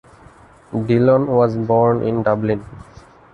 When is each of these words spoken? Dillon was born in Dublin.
Dillon 0.87 1.27
was 1.27 1.55
born 1.55 2.01
in 2.01 2.23
Dublin. 2.23 2.65